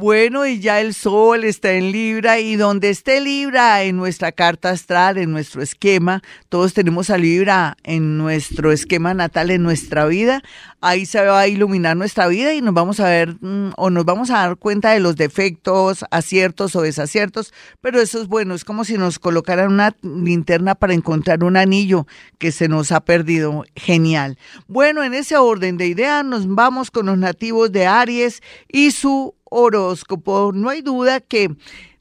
[0.00, 4.70] Bueno, y ya el sol está en Libra y donde esté Libra en nuestra carta
[4.70, 10.40] astral, en nuestro esquema, todos tenemos a Libra en nuestro esquema natal, en nuestra vida,
[10.80, 14.04] ahí se va a iluminar nuestra vida y nos vamos a ver mm, o nos
[14.04, 18.64] vamos a dar cuenta de los defectos, aciertos o desaciertos, pero eso es bueno, es
[18.64, 22.06] como si nos colocaran una linterna para encontrar un anillo
[22.38, 23.64] que se nos ha perdido.
[23.74, 24.38] Genial.
[24.68, 29.34] Bueno, en ese orden de ideas nos vamos con los nativos de Aries y su
[29.50, 31.50] horóscopo, no hay duda que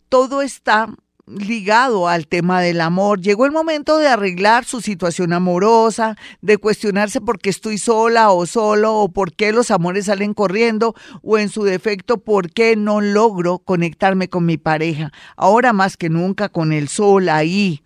[0.10, 0.88] todo está
[1.28, 3.20] ligado al tema del amor.
[3.20, 8.46] Llegó el momento de arreglar su situación amorosa, de cuestionarse por qué estoy sola o
[8.46, 13.02] solo, o por qué los amores salen corriendo, o en su defecto, por qué no
[13.02, 15.12] logro conectarme con mi pareja.
[15.36, 17.84] Ahora más que nunca con el sol ahí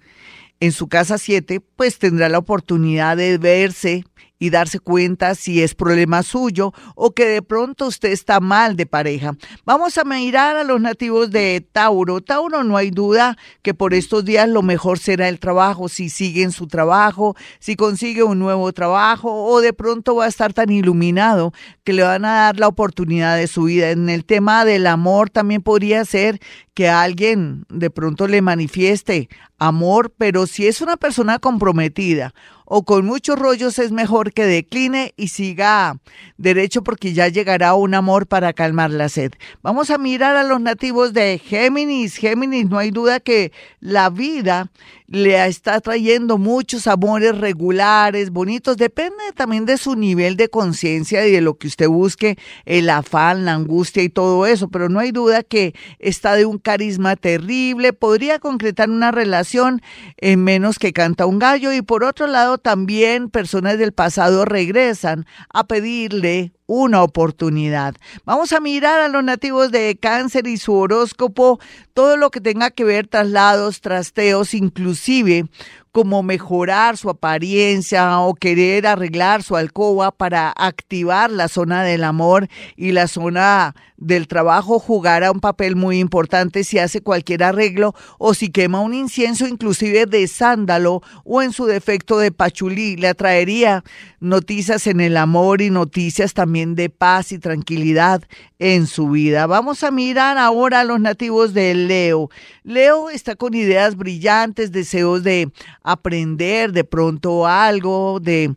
[0.60, 4.06] en su casa 7, pues tendrá la oportunidad de verse
[4.42, 8.88] y darse cuenta si es problema suyo o que de pronto usted está mal de
[8.88, 9.36] pareja.
[9.66, 12.22] Vamos a mirar a los nativos de Tauro.
[12.22, 16.42] Tauro no hay duda que por estos días lo mejor será el trabajo, si sigue
[16.42, 20.72] en su trabajo, si consigue un nuevo trabajo o de pronto va a estar tan
[20.72, 21.54] iluminado
[21.84, 23.92] que le van a dar la oportunidad de su vida.
[23.92, 26.40] En el tema del amor también podría ser
[26.74, 32.34] que alguien de pronto le manifieste amor, pero si es una persona comprometida
[32.66, 35.98] o con muchos rollos es mejor que decline y siga
[36.38, 39.34] derecho porque ya llegará un amor para calmar la sed.
[39.62, 42.16] Vamos a mirar a los nativos de Géminis.
[42.16, 44.72] Géminis, no hay duda que la vida
[45.12, 48.78] le está trayendo muchos amores regulares, bonitos.
[48.78, 53.44] Depende también de su nivel de conciencia y de lo que usted busque, el afán,
[53.44, 54.70] la angustia y todo eso.
[54.70, 57.92] Pero no hay duda que está de un carisma terrible.
[57.92, 59.82] Podría concretar una relación
[60.16, 61.74] en menos que canta un gallo.
[61.74, 67.96] Y por otro lado, también personas del pasado regresan a pedirle una oportunidad.
[68.26, 71.60] Vamos a mirar a los nativos de cáncer y su horóscopo,
[71.94, 75.46] todo lo que tenga que ver traslados, trasteos, inclusive
[75.92, 82.48] como mejorar su apariencia o querer arreglar su alcoba para activar la zona del amor
[82.78, 88.34] y la zona del trabajo jugará un papel muy importante si hace cualquier arreglo o
[88.34, 92.96] si quema un incienso inclusive de sándalo o en su defecto de pachulí.
[92.96, 93.84] Le atraería
[94.20, 98.24] noticias en el amor y noticias también de paz y tranquilidad
[98.62, 99.48] en su vida.
[99.48, 102.30] Vamos a mirar ahora a los nativos de Leo.
[102.64, 105.52] Leo está con ideas brillantes, deseos de
[105.82, 108.54] aprender de pronto algo, de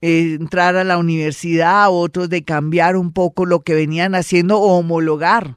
[0.00, 4.76] eh, entrar a la universidad, otros de cambiar un poco lo que venían haciendo o
[4.76, 5.56] homologar,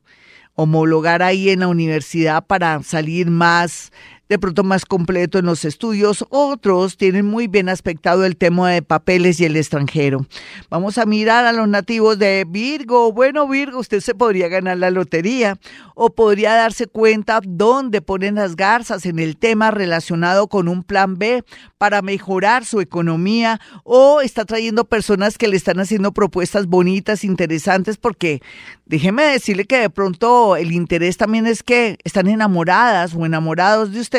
[0.53, 3.91] homologar ahí en la universidad para salir más
[4.29, 8.81] de pronto más completo en los estudios, otros tienen muy bien aspectado el tema de
[8.81, 10.25] papeles y el extranjero.
[10.69, 13.11] Vamos a mirar a los nativos de Virgo.
[13.11, 15.57] Bueno, Virgo, usted se podría ganar la lotería
[15.95, 21.17] o podría darse cuenta dónde ponen las garzas en el tema relacionado con un plan
[21.17, 21.43] B
[21.77, 27.97] para mejorar su economía o está trayendo personas que le están haciendo propuestas bonitas, interesantes,
[27.97, 28.41] porque
[28.85, 33.99] déjeme decirle que de pronto el interés también es que están enamoradas o enamorados de
[33.99, 34.16] usted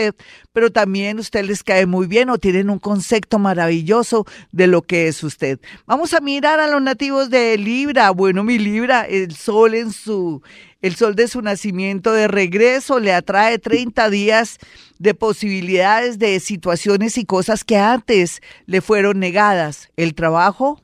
[0.52, 5.08] pero también usted les cae muy bien o tienen un concepto maravilloso de lo que
[5.08, 5.58] es usted.
[5.86, 8.10] Vamos a mirar a los nativos de Libra.
[8.10, 10.42] Bueno, mi Libra, el sol en su
[10.80, 14.58] el sol de su nacimiento de regreso le atrae 30 días
[14.98, 19.90] de posibilidades de situaciones y cosas que antes le fueron negadas.
[19.96, 20.80] El trabajo,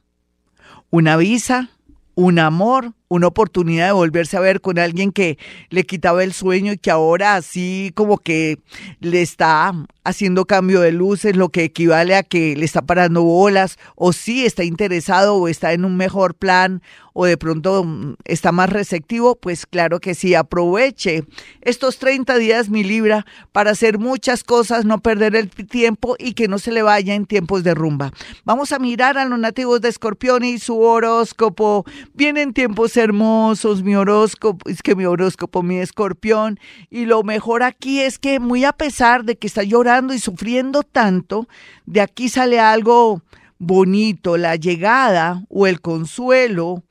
[0.90, 1.70] una visa,
[2.16, 5.38] un amor, una oportunidad de volverse a ver con alguien que
[5.70, 8.58] le quitaba el sueño y que ahora así como que
[9.00, 9.72] le está
[10.04, 14.44] haciendo cambio de luces, lo que equivale a que le está parando bolas, o sí
[14.44, 16.82] está interesado o está en un mejor plan,
[17.14, 21.24] o de pronto mm, está más receptivo, pues claro que sí, aproveche
[21.62, 26.48] estos 30 días, mi Libra, para hacer muchas cosas, no perder el tiempo y que
[26.48, 28.12] no se le vaya en tiempos de rumba.
[28.44, 31.84] Vamos a mirar a los nativos de Escorpión y su horóscopo.
[32.12, 36.58] Vienen tiempos hermosos, mi horóscopo, es que mi horóscopo, mi escorpión,
[36.90, 40.82] y lo mejor aquí es que muy a pesar de que está llorando y sufriendo
[40.82, 41.46] tanto,
[41.86, 43.22] de aquí sale algo
[43.58, 46.82] bonito, la llegada o el consuelo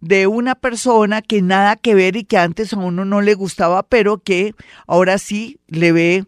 [0.00, 3.84] de una persona que nada que ver y que antes a uno no le gustaba,
[3.84, 4.54] pero que
[4.86, 6.24] ahora sí le ve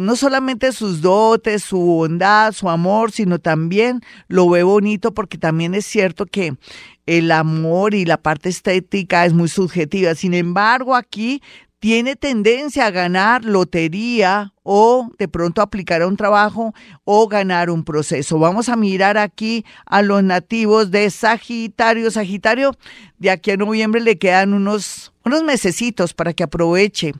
[0.00, 5.74] no solamente sus dotes, su bondad, su amor, sino también lo ve bonito porque también
[5.74, 6.56] es cierto que
[7.04, 10.14] el amor y la parte estética es muy subjetiva.
[10.14, 11.42] Sin embargo, aquí
[11.78, 16.74] tiene tendencia a ganar lotería o de pronto aplicar a un trabajo
[17.04, 18.38] o ganar un proceso.
[18.38, 22.10] Vamos a mirar aquí a los nativos de Sagitario.
[22.10, 22.72] Sagitario,
[23.18, 27.12] de aquí a noviembre le quedan unos, unos mesecitos para que aproveche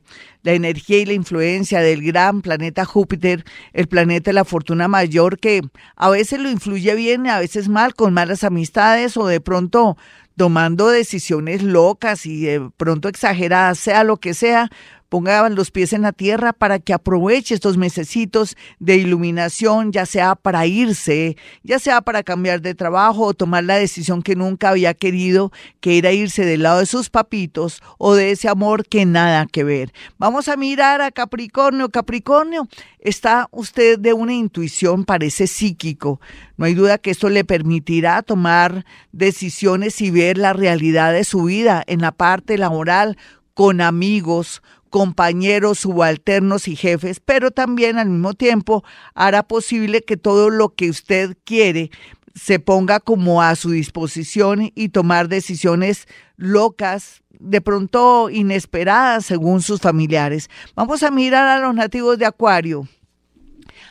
[0.43, 5.39] la energía y la influencia del gran planeta Júpiter, el planeta de la fortuna mayor,
[5.39, 5.61] que
[5.97, 9.97] a veces lo influye bien, a veces mal, con malas amistades o de pronto
[10.37, 14.71] tomando decisiones locas y de pronto exageradas, sea lo que sea,
[15.09, 20.35] pongan los pies en la tierra para que aproveche estos mesecitos de iluminación, ya sea
[20.35, 24.95] para irse, ya sea para cambiar de trabajo o tomar la decisión que nunca había
[24.95, 29.47] querido, que era irse del lado de sus papitos o de ese amor que nada
[29.47, 29.93] que ver.
[30.19, 31.89] Vamos a mirar a Capricornio.
[31.89, 32.69] Capricornio,
[32.99, 36.21] está usted de una intuición, parece psíquico.
[36.57, 41.45] No hay duda que esto le permitirá tomar decisiones y ver la realidad de su
[41.45, 43.17] vida en la parte laboral,
[43.55, 44.63] con amigos,
[44.97, 48.83] compañeros, subalternos y jefes, pero también al mismo tiempo
[49.15, 51.91] hará posible que todo lo que usted quiere
[52.35, 56.09] se ponga como a su disposición y tomar decisiones
[56.39, 60.49] locas, de pronto inesperadas según sus familiares.
[60.75, 62.89] Vamos a mirar a los nativos de Acuario.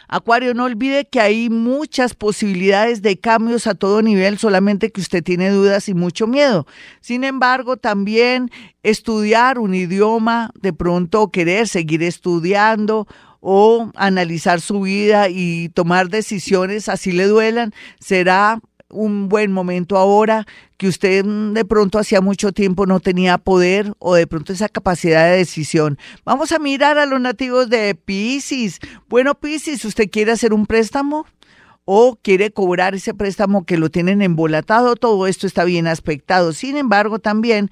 [0.08, 5.24] Acuario, no olvide que hay muchas posibilidades de cambios a todo nivel, solamente que usted
[5.24, 6.68] tiene dudas y mucho miedo.
[7.02, 8.52] Sin embargo, también
[8.84, 13.08] estudiar un idioma, de pronto querer seguir estudiando
[13.40, 18.60] o analizar su vida y tomar decisiones, así le duelan, será
[18.90, 20.46] un buen momento ahora,
[20.78, 24.70] que usted mm, de pronto hacía mucho tiempo no tenía poder o de pronto esa
[24.70, 25.98] capacidad de decisión.
[26.24, 28.80] Vamos a mirar a los nativos de Pisces.
[29.08, 31.26] Bueno, Pisces, ¿usted quiere hacer un préstamo?
[31.88, 36.52] o quiere cobrar ese préstamo que lo tienen embolatado, todo esto está bien aspectado.
[36.52, 37.70] Sin embargo, también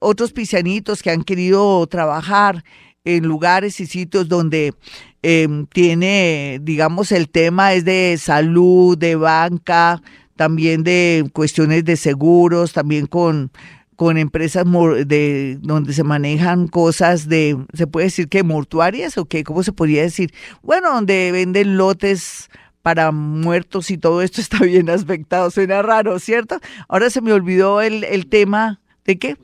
[0.00, 2.64] otros piscianitos que han querido trabajar
[3.04, 4.74] en lugares y sitios donde
[5.22, 10.02] em, tiene, digamos, el tema es de salud, de banca,
[10.40, 13.52] también de cuestiones de seguros, también con,
[13.94, 14.64] con empresas
[15.04, 19.74] de, donde se manejan cosas de, se puede decir que mortuarias o qué, ¿cómo se
[19.74, 20.32] podría decir?
[20.62, 22.48] Bueno, donde venden lotes
[22.80, 26.58] para muertos y todo esto está bien aspectado, suena raro, ¿cierto?
[26.88, 29.36] Ahora se me olvidó el, el tema de qué?